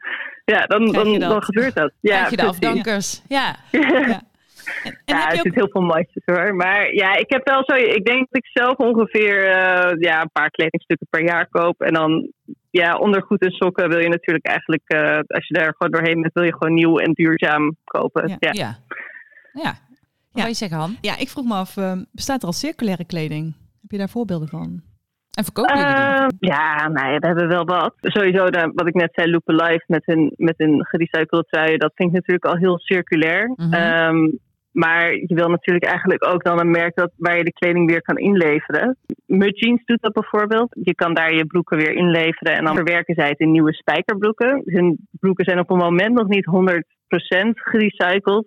[0.44, 1.92] ja, dan, dan, dan gebeurt dat.
[2.00, 2.62] Ja, Krijg je de precies.
[2.62, 3.22] afdankers.
[3.28, 3.56] Ja.
[4.66, 4.82] Ja.
[4.84, 6.54] En, en ja, heb er je ook heel veel matjes hoor.
[6.54, 7.74] Maar ja, ik heb wel zo.
[7.74, 11.80] Ik denk dat ik zelf ongeveer eh, ja, een paar kledingstukken per jaar koop.
[11.80, 12.30] En dan
[12.70, 16.34] ja, ondergoed en sokken wil je natuurlijk eigenlijk, eh, als je daar gewoon doorheen bent,
[16.34, 18.28] wil je gewoon nieuw en duurzaam kopen.
[18.28, 18.36] Ja.
[18.38, 18.50] Ja.
[18.52, 18.76] Ja.
[19.62, 19.74] Ja.
[20.30, 20.96] Wat wil je zeggen, Han?
[21.00, 23.54] Ja, ik vroeg me af, eh, bestaat er al circulaire kleding?
[23.80, 24.82] Heb je daar voorbeelden van?
[25.38, 26.04] En verkopen jullie die?
[26.04, 27.94] Eh, ja, nee, we hebben wel wat.
[28.00, 31.92] Sowieso, de, wat ik net zei, Loop Alive met hun, met hun gerecyclede truien, dat
[31.94, 33.52] vind ik natuurlijk al heel circulair.
[33.56, 33.72] Mhm.
[33.72, 34.30] Ehm,
[34.70, 38.02] maar je wil natuurlijk eigenlijk ook dan een merk dat, waar je de kleding weer
[38.02, 38.96] kan inleveren.
[39.26, 40.76] Mud Jeans doet dat bijvoorbeeld.
[40.82, 44.62] Je kan daar je broeken weer inleveren en dan verwerken zij het in nieuwe spijkerbroeken.
[44.64, 48.46] Hun broeken zijn op het moment nog niet 100% gerecycled.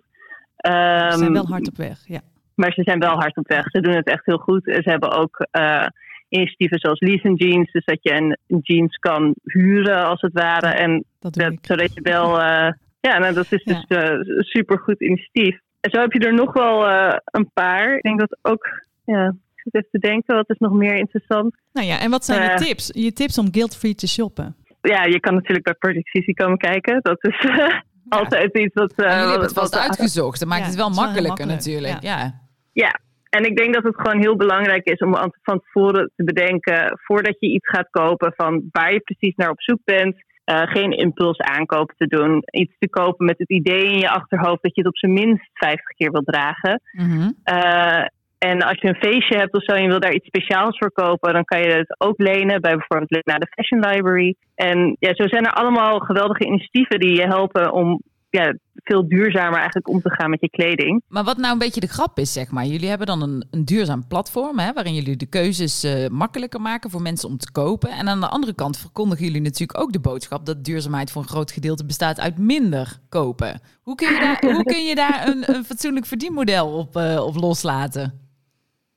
[0.60, 2.20] Ze Ehm, zijn wel hard op weg, ja.
[2.54, 3.64] maar ze zijn wel hard op weg.
[3.70, 4.62] Ze doen het echt heel goed.
[4.64, 5.86] Ze hebben ook eh,
[6.28, 7.72] initiatieven zoals leasing jeans.
[7.72, 8.12] Dus dat je
[8.46, 10.66] een, jeans kan huren als het ware.
[10.66, 12.40] En Dat dat, zodat je wel...
[12.40, 15.58] eh, ja, nou, dat is dus een supergoed initiatief.
[15.80, 17.94] En zo heb je er nog wel eh, een paar.
[17.96, 18.68] Ik denk dat ook...
[19.04, 21.54] Ja, ik zit even te denken, wat is nog meer interessant?
[21.72, 22.90] Nou ja, en wat zijn je tips?
[22.94, 24.56] Je tips om guilt-free te shoppen?
[24.82, 27.00] Ja, je kan natuurlijk bij Project Sisi komen kijken.
[27.02, 27.44] Dat is
[28.10, 28.92] altijd iets wat...
[28.96, 30.38] eh, En jullie hebben het vast uitgezocht.
[30.38, 32.02] Dat maakt Ja, het wel makkelijker makkelijk, natuurlijk.
[32.02, 32.40] Ja.
[32.72, 36.24] Ja, en ik denk dat het gewoon heel belangrijk is om aan- van tevoren te
[36.24, 40.16] bedenken, voordat je iets gaat kopen, van waar je precies naar op zoek bent.
[40.44, 42.42] Eh, geen impuls aankopen te doen.
[42.50, 45.50] Iets te kopen met het idee in je achterhoofd dat je het op zijn minst
[45.52, 46.80] 50 keer wil dragen.
[46.92, 47.30] Mhm.
[47.42, 48.04] Eh,
[48.48, 50.92] en als je een feestje hebt of zo en je wil daar iets speciaals voor
[50.92, 54.34] kopen, dan kan je het ook lenen bij bijvoorbeeld naar de Fashion Library.
[54.54, 58.00] En ja, zo zijn er allemaal geweldige initiatieven die je helpen om
[58.30, 61.02] ja, veel duurzamer eigenlijk om te gaan met je kleding.
[61.08, 62.64] Maar wat nou een beetje de grap is, zeg maar.
[62.64, 66.90] Jullie hebben dan een, een duurzaam platform, hè, waarin jullie de keuzes eh, makkelijker maken
[66.90, 67.90] voor mensen om te kopen.
[67.90, 71.28] En aan de andere kant verkondigen jullie natuurlijk ook de boodschap dat duurzaamheid voor een
[71.28, 73.60] groot gedeelte bestaat uit minder kopen.
[73.82, 77.36] Hoe kun je daar, hoe kun je daar een, een fatsoenlijk verdienmodel op, eh, op
[77.36, 78.28] loslaten?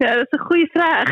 [0.03, 1.07] Ja, dat is een goede vraag.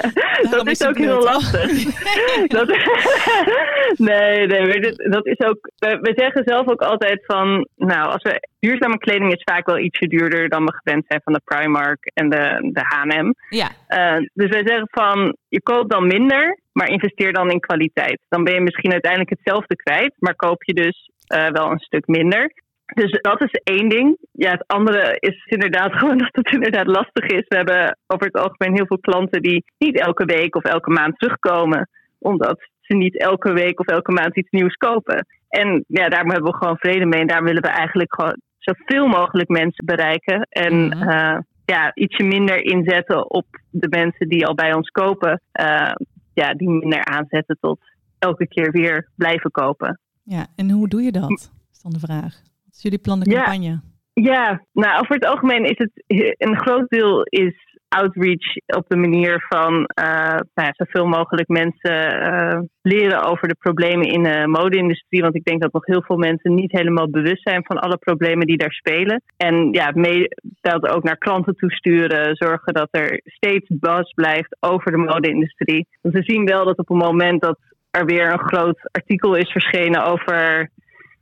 [0.56, 1.70] dat is ook heel lastig.
[2.56, 2.68] dat,
[4.08, 5.70] nee, nee, dat is ook.
[5.78, 7.68] We, we zeggen zelf ook altijd van.
[7.76, 11.32] Nou, als we, duurzame kleding is vaak wel ietsje duurder dan we gewend zijn van
[11.32, 13.32] de Primark en de, de HM.
[13.48, 15.36] Ja, Eh, dus wij zeggen van.
[15.48, 18.20] Je koopt dan minder, maar investeer dan in kwaliteit.
[18.28, 22.06] Dan ben je misschien uiteindelijk hetzelfde kwijt, maar koop je dus eh, wel een stuk
[22.06, 22.52] minder.
[22.94, 24.16] Dus dat is één ding.
[24.32, 27.44] Ja, het andere is inderdaad gewoon dat het inderdaad lastig is.
[27.48, 31.18] We hebben over het algemeen heel veel klanten die niet elke week of elke maand
[31.18, 31.88] terugkomen.
[32.18, 35.26] Omdat ze niet elke week of elke maand iets nieuws kopen.
[35.48, 37.20] En ja, daar hebben we gewoon vrede mee.
[37.20, 40.40] En daar willen we eigenlijk gewoon zoveel mogelijk mensen bereiken.
[40.48, 41.08] En Mhm.
[41.08, 45.40] eh, ja, ietsje minder inzetten op de mensen die al bij ons kopen.
[45.52, 45.92] Eh,
[46.34, 47.78] ja, die minder aanzetten tot
[48.18, 50.00] elke keer weer blijven kopen.
[50.22, 51.30] Ja, en hoe doe je dat?
[51.72, 52.42] Is dan de vraag.
[52.74, 53.80] Is jullie plan de campagne?
[54.12, 55.90] Ja, nou, over het algemeen is het
[56.38, 62.20] een groot deel is outreach op de manier van eh, nou ja, zoveel mogelijk mensen
[62.20, 65.22] eh, leren over de problemen in de mode-industrie.
[65.22, 68.46] Want ik denk dat nog heel veel mensen niet helemaal bewust zijn van alle problemen
[68.46, 69.22] die daar spelen.
[69.36, 70.28] En ja, mee,
[70.60, 75.86] dat ook naar klanten toesturen, zorgen dat er steeds buzz blijft over de mode-industrie.
[76.02, 77.58] Want we zien wel dat op het moment dat
[77.90, 80.70] er weer een groot artikel is verschenen over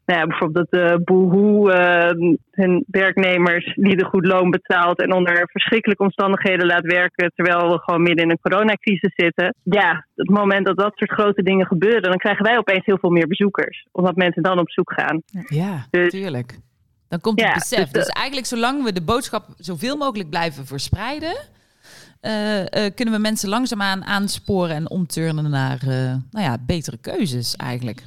[0.06, 5.12] nou ja, bijvoorbeeld dat de Boohoo eh, hun werknemers niet een goed loon betaalt en
[5.12, 9.54] onder verschrikkelijke omstandigheden laat werken terwijl we gewoon midden in een coronacrisis zitten.
[9.62, 12.98] Ja, op het moment dat dat soort grote dingen gebeuren, dan krijgen wij opeens heel
[12.98, 13.86] veel meer bezoekers.
[13.92, 15.22] Omdat mensen dan op zoek gaan.
[15.48, 16.58] ja, Dus- tuurlijk.
[17.08, 17.78] Dan komt het Ja, besef.
[17.78, 21.36] dus, Dus, eh, eigenlijk zolang we de boodschap zoveel mogelijk blijven verspreiden...
[22.20, 25.88] eh, eh, kunnen we mensen langzaamaan aansporen en omturnen naar eh,
[26.30, 28.02] nou ja, betere keuzes eigenlijk.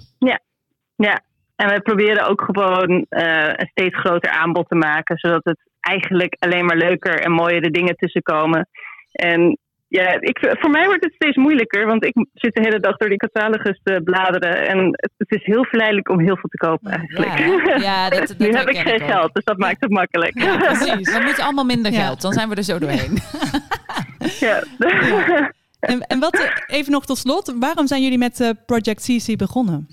[0.98, 1.22] Ja,
[1.56, 6.36] en we proberen ook gewoon eh, een steeds groter aanbod te maken, zodat het eigenlijk
[6.40, 8.68] alleen maar leuker en mooiere dingen tussen komen.
[9.12, 12.98] En ja, ik, voor mij wordt het steeds moeilijker, want ik zit de hele dag
[12.98, 14.68] door die catalogus te bladeren.
[14.68, 17.38] En het, het is heel verleidelijk om heel veel te kopen eigenlijk.
[17.40, 19.10] Ja, ja, dat, dat nu heb ik geen ook.
[19.10, 20.40] geld, dus dat maakt het makkelijk.
[20.42, 21.12] Ja, precies.
[21.14, 22.02] Dan moet je allemaal minder Ja.
[22.06, 22.22] geld.
[22.22, 23.18] Dan zijn we er zo doorheen.
[24.40, 24.64] Ja.
[25.80, 29.88] En, en wat, even nog tot slot, waarom zijn jullie met eh, Project CC begonnen?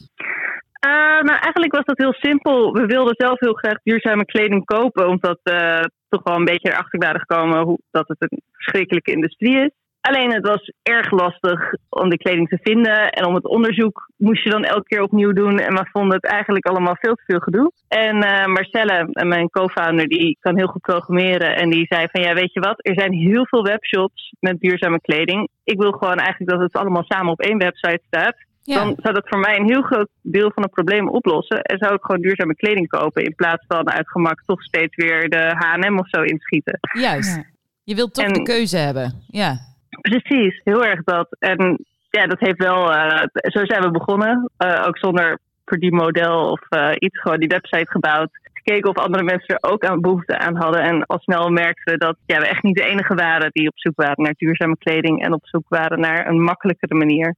[0.83, 0.91] Eh,
[1.29, 2.73] nou, eigenlijk was dat heel simpel.
[2.73, 6.99] We wilden zelf heel graag duurzame kleding kopen, omdat eh, toch wel een beetje erachter
[6.99, 9.71] waren gekomen hoe, dat het een verschrikkelijke industrie is.
[10.01, 13.11] Alleen het was erg lastig om de kleding te vinden.
[13.11, 15.59] En om het onderzoek moest je dan elke keer opnieuw doen.
[15.59, 17.73] En we vonden het eigenlijk allemaal veel te veel gedoe.
[17.89, 21.57] En uh, Marcelle, mijn co-founder, die kan heel goed programmeren.
[21.57, 25.01] En die zei van ja, weet je wat, er zijn heel veel webshops met duurzame
[25.01, 25.49] kleding.
[25.65, 28.37] Ik wil gewoon eigenlijk dat het allemaal samen op één website staat.
[28.63, 31.63] Dan zou dat voor mij een heel groot deel van het probleem oplossen.
[31.63, 33.25] En zou ik gewoon duurzame kleding kopen.
[33.25, 36.79] In plaats van uit gemak toch steeds weer de HM of zo inschieten.
[36.93, 37.41] Juist.
[37.85, 39.23] Je wilt toch de keuze hebben.
[39.27, 39.59] Ja.
[40.01, 41.37] Precies, heel erg dat.
[41.39, 42.95] En ja, dat heeft wel.
[42.95, 44.51] Uh, zo zijn we begonnen.
[44.59, 47.21] Uh, ook zonder verdienmodel of uh, iets.
[47.21, 48.31] Gewoon die website gebouwd.
[48.53, 50.83] Gekeken of andere mensen er ook aan behoefte aan hadden.
[50.83, 53.79] En al snel merkten we dat ja, we echt niet de enige waren die op
[53.79, 55.25] zoek waren naar duurzame kleding.
[55.25, 57.35] En op zoek waren naar een makkelijkere manier.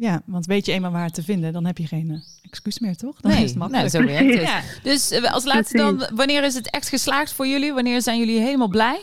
[0.00, 3.20] Ja, want weet je eenmaal waar te vinden, dan heb je geen excuus meer, toch?
[3.20, 3.92] Dan nee, is het makkelijk.
[3.92, 4.48] Nou, zo werkt het.
[4.48, 4.60] Ja.
[4.82, 7.72] Dus als laatste dan, wanneer is het echt geslaagd voor jullie?
[7.72, 9.00] Wanneer zijn jullie helemaal blij?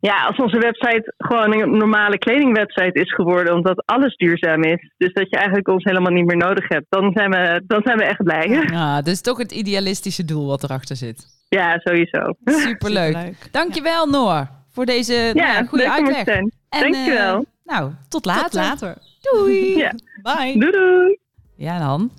[0.00, 4.92] Ja, als onze website gewoon een normale kledingwebsite is geworden, omdat alles duurzaam is.
[4.96, 6.86] Dus dat je eigenlijk ons helemaal niet meer nodig hebt.
[6.88, 8.48] Dan zijn we, dan zijn we echt blij.
[8.70, 11.26] Ja, dus toch het idealistische doel wat erachter zit.
[11.48, 12.20] Ja, sowieso.
[12.44, 13.06] Superleuk.
[13.06, 13.48] Superleuk.
[13.50, 14.10] Dankjewel ja.
[14.10, 16.26] Noor voor deze ja, nou, goede uitleg.
[16.26, 17.38] En, Dankjewel.
[17.38, 18.42] Uh, nou, tot later.
[18.42, 18.96] Tot later.
[19.20, 19.76] Doei.
[19.76, 19.92] Ja.
[20.22, 20.58] Bye.
[20.58, 21.18] Doei doei.
[21.54, 22.10] Ja dan.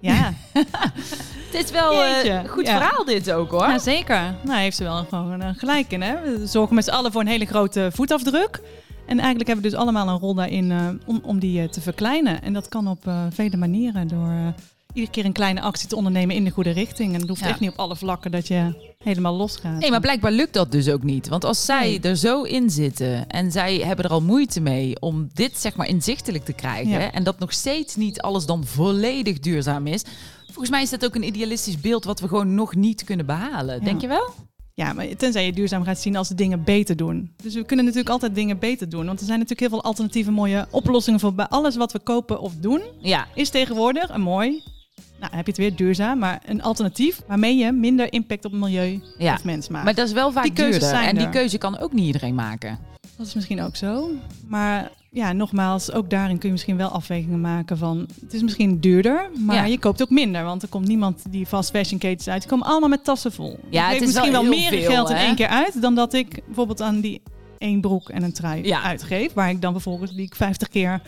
[0.00, 0.32] Ja.
[1.50, 3.68] Het is wel een uh, goed verhaal dit ook hoor.
[3.68, 4.34] Ja, zeker.
[4.42, 6.02] Nou, heeft ze wel gewoon uh, gelijk in.
[6.02, 6.20] Hè?
[6.22, 8.60] We zorgen met z'n allen voor een hele grote voetafdruk.
[9.06, 12.42] En eigenlijk hebben we dus allemaal een rol daarin uh, om, om die te verkleinen.
[12.42, 14.08] En dat kan op vele manieren.
[14.08, 14.54] Door
[14.92, 17.14] iedere keer een kleine actie te ondernemen in de goede richting.
[17.14, 19.80] En het hoeft echt niet op alle vlakken dat je helemaal losgaat.
[19.80, 21.28] Nee, maar blijkbaar lukt dat dus ook niet.
[21.28, 25.28] Want als zij er zo in zitten en zij hebben er al moeite mee om
[25.32, 27.12] dit zeg maar inzichtelijk te krijgen.
[27.12, 30.02] En dat nog steeds niet alles dan volledig duurzaam is.
[30.46, 33.84] Volgens mij is dat ook een idealistisch beeld wat we gewoon nog niet kunnen behalen.
[33.84, 34.30] Denk je wel?
[34.74, 37.32] Ja, maar tenzij je duurzaam gaat zien als de dingen beter doen.
[37.42, 39.06] Dus we kunnen natuurlijk altijd dingen beter doen.
[39.06, 42.40] Want er zijn natuurlijk heel veel alternatieve mooie oplossingen voor bij alles wat we kopen
[42.40, 42.82] of doen.
[42.98, 43.26] Ja.
[43.34, 44.62] Is tegenwoordig een mooi
[45.20, 48.60] nou, heb je het weer duurzaam, maar een alternatief waarmee je minder impact op het
[48.60, 49.34] milieu ja.
[49.34, 49.84] of mens maakt.
[49.84, 50.80] Maar dat is wel vaak die duurder.
[50.88, 52.78] Zijn en die keuze kan ook niet iedereen maken.
[53.16, 54.10] Dat is misschien ook zo.
[54.46, 58.08] Maar ja, nogmaals, ook daarin kun je misschien wel afwegingen maken van...
[58.20, 60.44] het is misschien duurder, maar je koopt ook minder.
[60.44, 62.40] Want er komt niemand die fast fashion ketens uit.
[62.40, 63.58] Die komen allemaal met tassen vol.
[63.70, 65.82] Ja, het is misschien wel, wel meer veel, geld in één keer uit...
[65.82, 67.22] dan dat ik bijvoorbeeld aan die
[67.58, 69.32] één broek en een trui uitgeef.
[69.32, 71.00] Waar ik dan bijvoorbeeld die ik 50 keer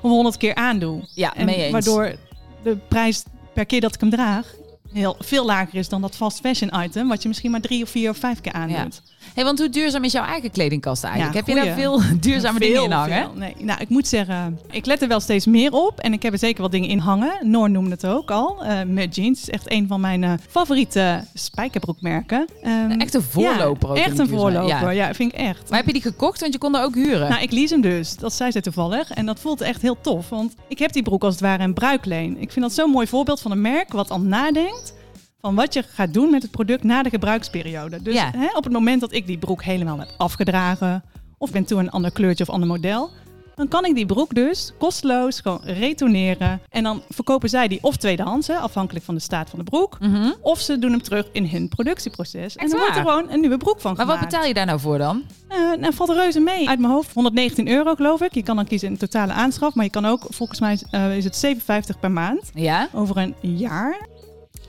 [0.00, 1.08] of 100 keer aandoe.
[1.14, 1.72] Ja, en mee eens.
[1.72, 2.14] Waardoor
[2.62, 4.54] de prijs per keer dat ik hem draag
[4.92, 7.90] heel veel lager is dan dat fast fashion item, wat je misschien maar drie of
[7.90, 9.02] vier of vijf keer aandoet.
[9.34, 11.34] Hey, want hoe duurzaam is jouw eigen kledingkast eigenlijk?
[11.34, 13.30] Heb je daar veel duurzame dingen in hangen?
[13.34, 16.00] Nee, nou, ik moet zeggen, ik let er wel steeds meer op.
[16.00, 17.32] En ik heb er zeker wel dingen in hangen.
[17.40, 18.64] Noor noemde het ook al.
[18.64, 22.48] Uh, met jeans is echt een van mijn uh, favoriete spijkerbroekmerken.
[22.64, 23.96] Um, echt een voorloper ook.
[23.96, 25.14] Echt een voorloper, ja.
[25.14, 25.68] vind ik echt.
[25.68, 26.40] Maar heb je die gekocht?
[26.40, 27.28] Want je kon er ook huren.
[27.28, 28.16] Nou, ik lease hem dus.
[28.16, 29.10] Dat zei ze toevallig.
[29.10, 30.28] En dat voelt echt heel tof.
[30.28, 32.36] Want ik heb die broek als het ware een bruikleen.
[32.40, 34.94] Ik vind dat zo'n mooi voorbeeld van een merk wat al nadenkt
[35.42, 38.02] van wat je gaat doen met het product na de gebruiksperiode.
[38.02, 41.04] Dus hè, op het moment dat ik die broek helemaal heb afgedragen,
[41.38, 43.10] of ben toe een ander kleurtje of ander model,
[43.54, 46.60] dan kan ik die broek dus kosteloos gewoon retourneren.
[46.68, 49.98] En dan verkopen zij die of tweedehands, afhankelijk van de staat van de broek.
[50.00, 50.32] Mhm.
[50.40, 52.56] Of ze doen hem terug in hun productieproces.
[52.56, 54.20] en dan wordt er gewoon een nieuwe broek van maar gemaakt.
[54.20, 55.22] Maar wat betaal je daar nou voor dan?
[55.50, 56.68] Uh, nou, valt reuze mee.
[56.68, 58.34] Uit mijn hoofd 119 euro geloof ik.
[58.34, 59.74] Je kan dan kiezen in totale aanschaf.
[59.74, 62.50] Maar je kan ook, volgens mij uh, is het 57 per maand.
[62.54, 62.88] Ja?
[62.92, 64.10] Over een jaar.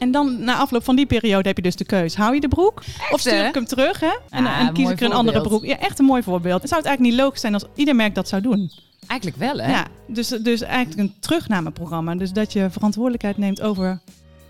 [0.04, 2.16] En dan na afloop van die periode heb je dus de keus.
[2.16, 4.00] Hou je de broek of stuur ik hem terug?
[4.00, 4.14] Hè?
[4.30, 5.66] En, ja, en kies ik er een andere broek.
[5.66, 6.60] Ja, echt een mooi voorbeeld.
[6.60, 8.72] Het zou het eigenlijk niet logisch zijn als ieder merk dat zou doen.
[9.08, 9.72] Eigenlijk wel, hè?
[9.72, 12.16] Ja, dus, dus eigenlijk een terugnameprogramma.
[12.16, 14.00] Dus dat je verantwoordelijkheid neemt over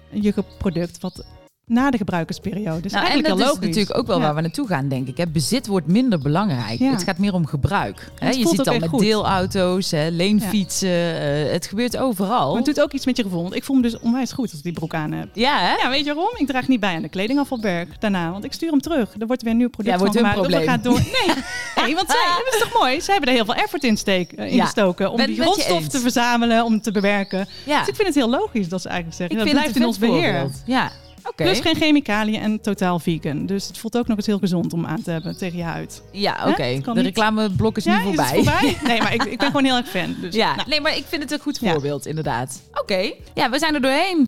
[0.09, 0.99] je product.
[1.01, 1.25] Wat
[1.73, 2.81] na de gebruikersperiode.
[2.81, 5.17] Dus nou, en dat is natuurlijk ook wel waar we naartoe gaan, denk ik.
[5.17, 5.27] Hè.
[5.27, 6.79] Bezit wordt minder belangrijk.
[6.79, 8.11] Het gaat meer om gebruik.
[8.19, 8.29] Hè.
[8.29, 8.99] Je ziet al met goed.
[8.99, 10.89] deelauto's, hè, leenfietsen.
[10.89, 12.47] Uh, het gebeurt overal.
[12.47, 13.41] Maar het doet ook iets met je gevoel.
[13.41, 15.27] Want ik voel me dus onwijs goed als ik die broek aan heb.
[15.33, 15.75] Ja, hè?
[15.75, 16.33] Ja, weet je waarom?
[16.37, 18.31] Ik draag niet bij aan de kledingafvalberg daarna.
[18.31, 19.13] Want ik stuur hem terug.
[19.19, 20.47] Er wordt weer een nieuw product ja, wordt van gemaakt.
[20.47, 20.67] Probleem.
[20.67, 20.99] Gaat door.
[20.99, 21.35] Nee,
[21.85, 23.01] nee want zij, dat is toch mooi?
[23.01, 25.11] Zij hebben er heel veel effort in, steek, uh, in gestoken.
[25.11, 27.47] Om die grondstof te verzamelen, om te bewerken.
[27.65, 29.37] Dus ik vind het heel logisch dat ze eigenlijk zeggen.
[29.37, 30.49] Ik dat blijft in ons beheer.
[30.65, 30.91] Ja.
[31.23, 31.47] Okay.
[31.47, 33.45] Plus geen chemicaliën en totaal vegan.
[33.45, 36.01] Dus het voelt ook nog eens heel gezond om aan te hebben tegen je huid.
[36.11, 36.93] Ja, oké.
[36.93, 38.37] De reclameblok is nu voorbij.
[38.37, 38.77] Is voorbij.
[38.87, 40.15] Nee, maar ik, ik, ben gewoon heel erg fan.
[40.21, 40.69] Dus, ja, nou.
[40.69, 42.61] nee, maar ik vind het een goed voorbeeld, inderdaad.
[42.73, 44.25] Oké, ja, we zijn er doorheen.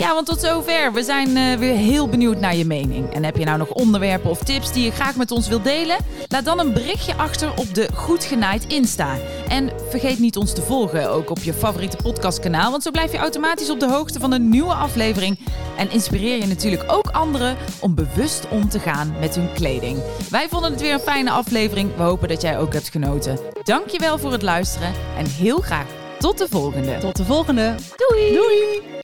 [0.00, 0.92] Ja, want tot zover.
[0.92, 3.12] We zijn uh, weer heel benieuwd naar je mening.
[3.12, 5.96] En heb je nou nog onderwerpen of tips die je graag met ons wilt delen?
[6.28, 9.16] Laat dan een berichtje achter op de Goed Genaaid Insta.
[9.48, 12.70] En vergeet niet ons te volgen, ook op je favoriete podcastkanaal.
[12.70, 15.38] Want zo blijf je automatisch op de hoogte van een nieuwe aflevering.
[15.76, 19.98] En inspireer je natuurlijk ook anderen om bewust om te gaan met hun kleding.
[20.30, 21.96] Wij vonden het weer een fijne aflevering.
[21.96, 23.38] We hopen dat jij ook hebt genoten.
[23.62, 25.86] Dankjewel voor het luisteren en heel graag
[26.18, 26.98] tot de volgende.
[26.98, 27.74] Tot de volgende.
[27.96, 28.34] Doei.
[28.34, 28.98] Doei.